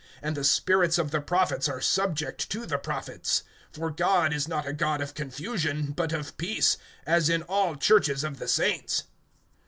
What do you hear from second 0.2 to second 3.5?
(32)And the spirits of the prophets are subject to the prophets.